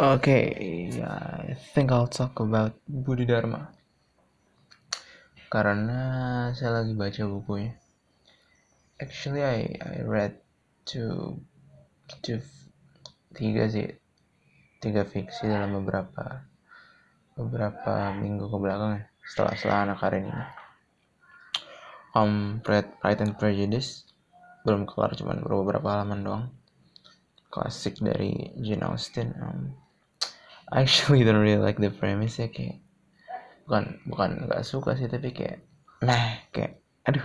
Okay, 0.00 0.88
I 0.96 1.52
think 1.76 1.92
I'll 1.92 2.08
talk 2.08 2.40
about 2.40 2.72
Budi 2.88 3.28
Dharma. 3.28 3.68
Karena 5.52 6.48
saya 6.56 6.80
lagi 6.80 6.96
baca 6.96 7.20
bukunya. 7.28 7.76
Actually, 8.96 9.44
I 9.44 9.76
I 9.76 10.00
read 10.00 10.40
two, 10.88 11.44
two 12.24 12.40
tiga 13.36 13.68
sih, 13.68 13.92
tiga 14.80 15.04
fiksi 15.04 15.52
dalam 15.52 15.84
beberapa 15.84 16.48
beberapa 17.36 18.16
minggu 18.16 18.48
ke 18.48 18.56
belakang 18.56 19.04
ya, 19.04 19.04
setelah 19.28 19.52
setelah 19.52 19.78
anak 19.84 20.00
hari 20.00 20.24
ini. 20.24 20.32
Um, 22.16 22.64
Pride, 22.64 22.88
Pride 23.04 23.20
and 23.20 23.36
Prejudice 23.36 24.08
belum 24.64 24.88
keluar 24.88 25.12
cuman 25.12 25.44
beberapa 25.44 25.92
halaman 25.92 26.24
doang. 26.24 26.44
Klasik 27.52 28.00
dari 28.00 28.56
Jane 28.56 28.88
Austen. 28.88 29.36
Um, 29.36 29.89
Actually 30.70 31.22
don't 31.26 31.42
really 31.42 31.58
like 31.58 31.78
the 31.82 31.90
premise 31.90 32.38
ya 32.38 32.46
kayak 32.46 32.78
bukan 33.66 34.02
bukan 34.06 34.50
nggak 34.50 34.66
suka 34.66 34.98
sih 34.98 35.06
tapi 35.06 35.30
kayak 35.30 35.62
nah 36.02 36.42
kayak 36.50 36.82
aduh 37.06 37.22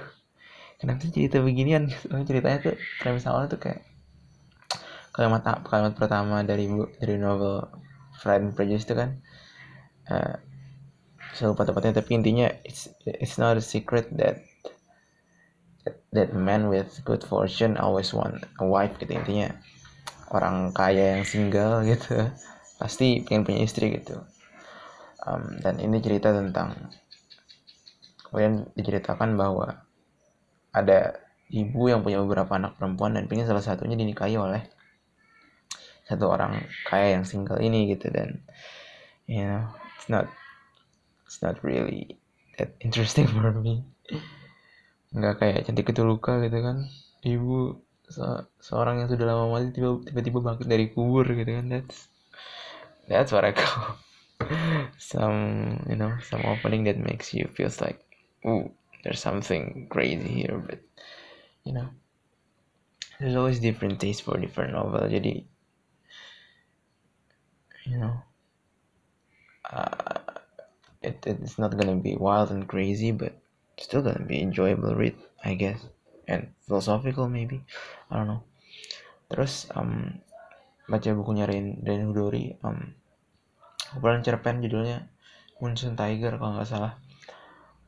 kenapa 0.77 1.01
sih 1.05 1.13
cerita 1.13 1.41
beginian? 1.41 1.89
Ceritanya 2.29 2.59
tuh 2.61 2.75
premis 3.01 3.25
awalnya 3.25 3.57
tuh 3.57 3.61
kayak 3.61 3.81
kalimat 5.15 5.41
kalimat 5.63 5.93
pertama 5.95 6.43
dari 6.43 6.67
dari 6.99 7.15
novel 7.15 7.65
Pride 8.19 8.51
and 8.51 8.53
Prejudice 8.57 8.85
itu 8.89 8.95
kan 8.97 9.09
uh, 10.11 10.35
saya 11.35 11.51
lupa 11.51 11.67
tepatnya 11.67 12.01
tapi 12.01 12.19
intinya 12.19 12.47
it's 12.67 12.89
it's 13.05 13.37
not 13.39 13.55
a 13.55 13.63
secret 13.63 14.11
that 14.17 14.43
that 16.11 16.33
man 16.33 16.67
with 16.71 16.89
good 17.05 17.21
fortune 17.21 17.77
always 17.77 18.09
want 18.11 18.43
a 18.59 18.65
wife 18.65 18.97
gitu. 18.97 19.13
Intinya 19.13 19.53
orang 20.33 20.73
kaya 20.73 21.19
yang 21.19 21.23
single 21.23 21.83
gitu 21.91 22.33
pasti 22.75 23.23
pengen 23.23 23.47
punya 23.47 23.59
istri 23.63 23.95
gitu 23.95 24.19
um, 25.23 25.59
dan 25.63 25.79
ini 25.79 25.99
cerita 26.03 26.35
tentang 26.35 26.75
kemudian 28.27 28.67
diceritakan 28.75 29.39
bahwa 29.39 29.85
ada 30.75 31.15
ibu 31.49 31.87
yang 31.87 32.03
punya 32.03 32.19
beberapa 32.19 32.59
anak 32.59 32.75
perempuan 32.75 33.15
dan 33.15 33.31
pengen 33.31 33.47
salah 33.47 33.63
satunya 33.63 33.95
dinikahi 33.95 34.35
oleh 34.35 34.65
satu 36.05 36.29
orang 36.29 36.61
kaya 36.85 37.17
yang 37.17 37.23
single 37.25 37.57
ini 37.57 37.95
gitu 37.95 38.11
dan 38.13 38.43
you 39.25 39.41
know 39.41 39.65
it's 39.97 40.11
not 40.11 40.29
it's 41.25 41.41
not 41.41 41.57
really 41.65 42.19
that 42.59 42.75
interesting 42.83 43.25
for 43.25 43.49
me 43.57 43.81
nggak 45.15 45.39
kayak 45.39 45.63
cantik 45.65 45.89
itu 45.89 46.03
luka 46.03 46.43
gitu 46.43 46.59
kan 46.59 46.85
ibu 47.23 47.79
se 48.05 48.21
seorang 48.61 49.01
yang 49.01 49.09
sudah 49.09 49.25
lama 49.25 49.49
mati 49.49 49.73
tiba-tiba 49.73 50.39
bangkit 50.43 50.67
dari 50.69 50.93
kubur 50.93 51.25
gitu 51.25 51.49
kan 51.49 51.65
that's 51.71 52.11
that's 53.07 53.31
what 53.31 53.45
I 53.45 53.51
call 53.51 53.97
some 54.97 55.85
you 55.89 55.95
know 55.95 56.17
some 56.29 56.41
opening 56.45 56.83
that 56.85 56.97
makes 56.97 57.33
you 57.33 57.47
feels 57.55 57.81
like 57.81 58.01
ooh 58.45 58.71
there's 59.03 59.19
something 59.19 59.87
crazy 59.89 60.27
here 60.29 60.57
but 60.65 60.79
you 61.63 61.73
know 61.73 61.89
there's 63.19 63.35
always 63.35 63.59
different 63.59 63.99
taste 63.99 64.23
for 64.23 64.37
different 64.37 64.73
novel 64.73 65.01
jadi 65.01 65.45
you 67.85 67.97
know 67.97 68.15
uh, 69.71 70.19
it, 71.01 71.23
it's 71.25 71.57
not 71.57 71.77
gonna 71.77 71.95
be 71.95 72.15
wild 72.15 72.51
and 72.51 72.67
crazy 72.67 73.11
but 73.11 73.33
still 73.77 74.01
gonna 74.01 74.25
be 74.25 74.41
enjoyable 74.41 74.95
read 74.95 75.15
I 75.43 75.53
guess 75.55 75.85
and 76.27 76.53
philosophical 76.67 77.29
maybe. 77.29 77.63
I 78.09 78.17
don't 78.17 78.27
know. 78.27 78.43
Terus 79.29 79.67
um, 79.73 80.21
baca 80.85 81.09
bukunya 81.17 81.49
Rain, 81.49 81.81
Rain 81.81 82.05
Hudori 82.05 82.53
um, 82.61 82.93
kumpulan 83.95 84.21
cerpen 84.21 84.61
judulnya 84.61 85.09
Moonstone 85.63 85.95
Tiger 85.95 86.35
kalau 86.35 86.59
nggak 86.59 86.67
salah. 86.67 86.93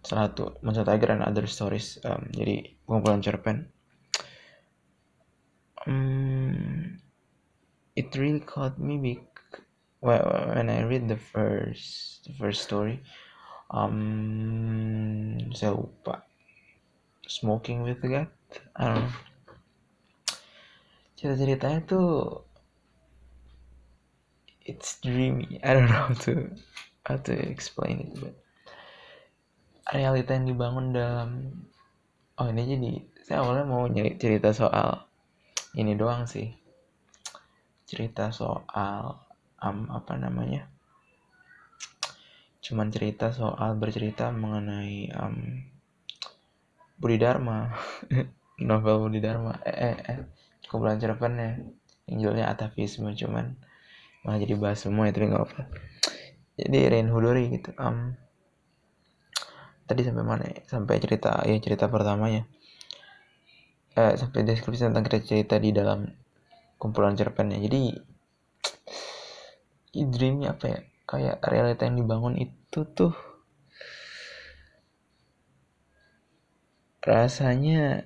Salah 0.02 0.32
satu 0.32 0.56
Moonstone 0.64 0.88
Tiger 0.88 1.10
and 1.20 1.24
Other 1.28 1.46
Stories 1.52 2.00
um, 2.08 2.32
jadi 2.32 2.80
kumpulan 2.88 3.20
cerpen. 3.20 3.68
Um, 5.88 7.00
it 7.96 8.12
really 8.16 8.44
caught 8.44 8.76
me 8.76 9.00
big 9.00 9.24
when 10.00 10.68
I 10.68 10.84
read 10.84 11.08
the 11.08 11.20
first 11.20 12.24
the 12.28 12.34
first 12.36 12.68
story 12.68 13.04
um, 13.72 15.40
saya 15.52 15.76
lupa. 15.76 16.24
Smoking 17.28 17.84
with 17.84 18.00
God 18.00 18.32
I 18.76 18.84
don't 18.88 19.04
know. 19.04 19.12
Cerita-ceritanya 21.18 21.84
tuh 21.84 22.48
it's 24.68 25.00
dreamy. 25.00 25.64
I 25.64 25.74
don't 25.74 25.88
know 25.88 26.12
how 26.12 26.16
to 26.28 26.52
how 27.08 27.18
to 27.24 27.34
explain 27.34 28.04
it 28.04 28.12
but 28.20 28.36
realita 29.88 30.36
yang 30.36 30.52
dibangun 30.52 30.92
dalam 30.92 31.30
oh 32.36 32.52
ini 32.52 32.64
jadi 32.68 32.92
saya 33.24 33.38
awalnya 33.48 33.64
mau 33.64 33.88
nyari 33.88 34.20
cerita 34.20 34.52
soal 34.52 35.08
ini 35.80 35.96
doang 35.96 36.28
sih. 36.28 36.52
Cerita 37.88 38.36
soal 38.36 39.16
um, 39.64 39.88
apa 39.88 40.20
namanya? 40.20 40.68
Cuman 42.60 42.92
cerita 42.92 43.32
soal 43.32 43.80
bercerita 43.80 44.28
mengenai 44.28 45.08
um, 45.16 45.64
Budi 47.00 47.16
Dharma. 47.16 47.72
Novel 48.68 49.08
Budi 49.08 49.24
Dharma. 49.24 49.56
Eh, 49.64 49.72
eh, 49.72 49.96
eh 50.04 50.20
kumpulan 50.68 51.00
cerpennya 51.00 51.64
yang 52.12 52.18
judulnya 52.20 52.52
atavisme 52.52 53.16
cuman 53.16 53.56
malah 54.28 54.44
jadi 54.44 54.60
bahas 54.60 54.84
semua 54.84 55.08
itu 55.08 55.24
nggak 55.24 55.40
apa 55.48 55.72
jadi 56.60 56.92
Rain 56.92 57.08
Hudori 57.08 57.48
gitu 57.56 57.72
um, 57.80 58.20
tadi 59.88 60.04
sampai 60.04 60.26
mana 60.28 60.44
ya? 60.44 60.60
sampai 60.68 61.00
cerita 61.00 61.42
ya 61.48 61.56
cerita 61.64 61.88
pertamanya. 61.88 62.44
Eh, 63.98 64.14
sampai 64.14 64.46
deskripsi 64.46 64.92
tentang 64.92 65.08
cerita, 65.10 65.26
cerita 65.26 65.56
di 65.58 65.74
dalam 65.74 66.06
kumpulan 66.78 67.18
cerpennya. 67.18 67.58
Jadi 67.58 67.96
dreamnya 70.14 70.54
apa 70.54 70.66
ya? 70.70 70.80
Kayak 71.08 71.40
realita 71.48 71.88
yang 71.88 72.04
dibangun 72.04 72.36
itu 72.36 72.84
tuh 72.92 73.16
rasanya 77.00 78.04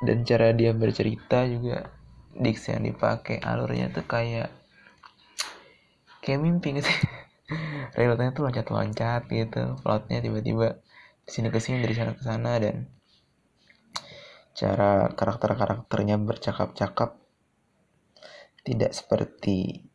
dan 0.00 0.24
cara 0.24 0.56
dia 0.56 0.72
bercerita 0.72 1.44
juga 1.44 1.92
diksi 2.32 2.72
yang 2.72 2.88
dipakai 2.88 3.44
alurnya 3.44 3.92
tuh 3.92 4.08
kayak 4.08 4.48
kayak 6.28 6.44
mimpi 6.44 6.76
gitu. 6.76 6.90
Realitanya 7.96 8.36
tuh 8.36 8.44
loncat-loncat 8.44 9.24
gitu 9.32 9.80
plotnya 9.80 10.20
tiba-tiba 10.20 10.76
sini 11.24 11.48
ke 11.48 11.56
sini 11.56 11.80
dari 11.80 11.96
sana 11.96 12.12
ke 12.12 12.20
sana 12.20 12.60
dan 12.60 12.84
cara 14.52 15.08
karakter-karakternya 15.16 16.20
bercakap-cakap 16.20 17.16
tidak 18.68 18.92
seperti 18.92 19.88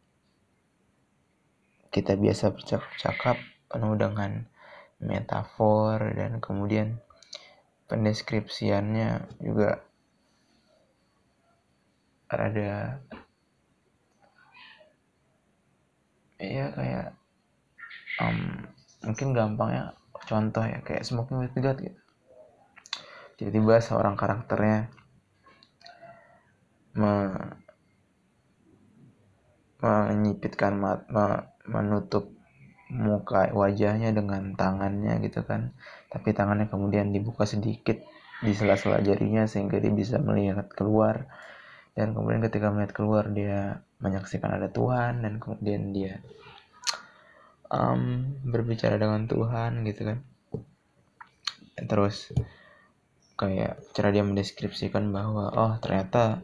kita 1.94 2.18
biasa 2.18 2.50
bercakap-cakap 2.50 3.38
penuh 3.70 3.94
dengan 3.94 4.50
metafor 4.98 6.02
dan 6.18 6.42
kemudian 6.42 6.98
pendeskripsiannya 7.86 9.38
juga 9.38 9.86
rada 12.34 13.04
iya 16.44 16.68
kayak 16.76 17.08
um, 18.20 18.68
mungkin 19.04 19.32
gampangnya 19.32 19.96
contoh 20.28 20.64
ya 20.64 20.80
kayak 20.84 21.04
smoking 21.08 21.40
with 21.44 21.56
God 21.58 21.80
gitu. 21.80 22.00
Tiba-tiba 23.40 23.82
seorang 23.82 24.16
karakternya 24.16 24.94
me, 26.96 27.14
menyipitkan 29.84 30.80
mat, 30.80 31.10
me, 31.10 31.50
menutup 31.68 32.32
muka 32.94 33.50
wajahnya 33.52 34.14
dengan 34.14 34.54
tangannya 34.54 35.18
gitu 35.26 35.42
kan. 35.44 35.74
Tapi 36.14 36.32
tangannya 36.32 36.70
kemudian 36.70 37.10
dibuka 37.10 37.44
sedikit 37.50 38.00
di 38.44 38.54
sela-sela 38.54 39.02
jarinya 39.02 39.50
sehingga 39.50 39.82
dia 39.82 39.92
bisa 39.92 40.22
melihat 40.22 40.70
keluar. 40.72 41.26
Dan 41.98 42.14
kemudian 42.14 42.42
ketika 42.46 42.70
melihat 42.70 42.94
keluar 42.94 43.30
dia 43.34 43.82
menyaksikan 44.04 44.60
ada 44.60 44.68
Tuhan 44.68 45.24
dan 45.24 45.40
kemudian 45.40 45.96
dia 45.96 46.20
um, 47.72 48.36
berbicara 48.44 49.00
dengan 49.00 49.26
Tuhan 49.26 49.88
gitu 49.88 50.02
kan. 50.12 50.20
Terus 51.88 52.36
kayak 53.40 53.82
cara 53.96 54.14
dia 54.14 54.22
mendeskripsikan 54.22 55.10
bahwa 55.10 55.50
oh 55.56 55.74
ternyata 55.82 56.44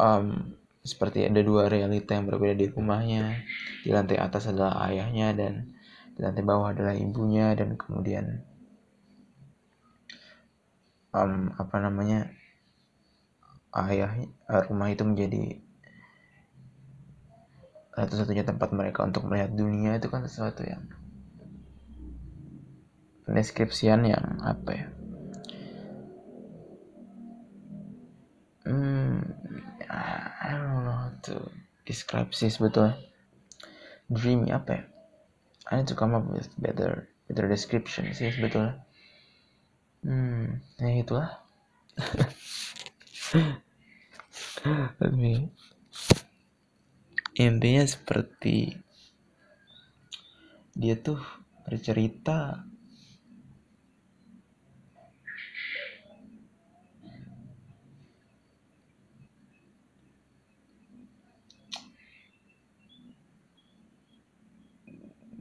um, 0.00 0.56
seperti 0.80 1.28
ada 1.28 1.44
dua 1.44 1.68
realita 1.68 2.16
yang 2.16 2.24
berbeda 2.24 2.56
di 2.56 2.66
rumahnya. 2.72 3.44
Di 3.84 3.92
lantai 3.92 4.16
atas 4.16 4.48
adalah 4.48 4.88
ayahnya 4.88 5.36
dan 5.36 5.76
di 6.16 6.20
lantai 6.24 6.42
bawah 6.42 6.72
adalah 6.72 6.96
ibunya 6.96 7.52
dan 7.52 7.76
kemudian 7.76 8.42
um, 11.14 11.54
apa 11.54 11.76
namanya 11.78 12.39
ayah 13.70 14.10
rumah 14.66 14.90
itu 14.90 15.06
menjadi 15.06 15.62
satu-satunya 17.94 18.46
tempat 18.46 18.70
mereka 18.72 19.04
untuk 19.04 19.26
melihat 19.26 19.52
dunia 19.52 19.98
itu 19.98 20.08
kan 20.08 20.24
sesuatu 20.24 20.62
yang 20.64 20.86
pendeskripsian 23.26 24.06
yang 24.08 24.24
apa 24.42 24.70
ya? 24.72 24.86
Hmm 28.66 29.22
I 29.90 30.54
don't 30.54 30.86
know 30.86 30.94
how 30.94 31.12
to 31.30 31.50
describe 31.86 32.30
sih 32.34 32.50
sebetulnya. 32.50 32.98
Dreamy 34.10 34.50
apa 34.50 34.70
ya? 34.70 34.82
I 35.70 35.78
need 35.78 35.90
to 35.90 35.98
come 35.98 36.18
up 36.18 36.26
with 36.26 36.50
better 36.58 37.06
better 37.30 37.46
description 37.46 38.10
sih 38.10 38.34
sebetulnya. 38.34 38.82
Hmm 40.02 40.62
ya 40.80 41.04
itulah 41.04 41.28
intinya 47.38 47.86
seperti 47.86 48.74
dia 50.74 50.98
tuh 50.98 51.22
bercerita 51.62 52.66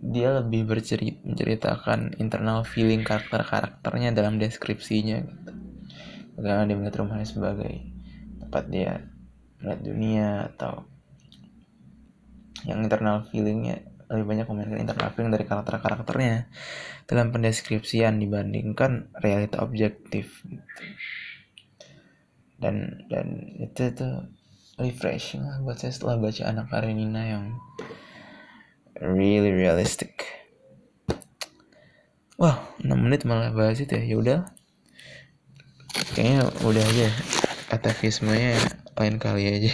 dia 0.09 0.41
lebih 0.41 0.65
bercerita 0.69 1.21
menceritakan 1.25 2.21
internal 2.21 2.61
feeling 2.65 3.01
karakter-karakternya 3.01 4.13
dalam 4.13 4.37
deskripsinya 4.37 5.25
gitu. 5.25 5.48
Bagaimana 6.39 6.71
dia 6.71 6.77
melihat 6.79 7.03
rumahnya 7.03 7.27
sebagai 7.27 7.83
tempat 8.39 8.63
dia 8.71 9.03
melihat 9.59 9.81
dunia 9.83 10.27
atau 10.55 10.87
yang 12.63 12.79
internal 12.79 13.27
feelingnya? 13.27 13.83
Lebih 14.07 14.25
banyak 14.25 14.47
memainkan 14.47 14.79
internal 14.79 15.11
feeling 15.11 15.35
dari 15.35 15.43
karakter-karakternya 15.43 16.47
dalam 17.05 17.35
pendeskripsian 17.35 18.17
dibandingkan 18.23 19.11
realita 19.19 19.59
objektif 19.59 20.41
gitu. 20.47 20.81
dan 22.59 23.05
dan 23.11 23.27
itu 23.59 23.93
tuh 23.93 24.31
refreshing 24.79 25.43
lah 25.43 25.59
buat 25.61 25.77
saya 25.77 25.91
setelah 25.91 26.17
baca 26.17 26.43
anak 26.47 26.71
Karenina 26.71 27.21
yang 27.21 27.45
really 28.97 29.51
realistic. 29.51 30.23
Wah 32.39 32.71
6 32.79 32.87
menit 32.95 33.27
malah 33.27 33.51
bahas 33.51 33.83
itu 33.83 33.91
ya. 33.93 34.15
Yaudah 34.15 34.39
kayaknya 36.19 36.51
udah 36.67 36.83
aja 36.83 37.07
atavismenya 37.71 38.59
lain 38.99 39.15
kali 39.23 39.47
aja. 39.47 39.71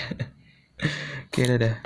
Oke 1.25 1.41
dadah 1.41 1.81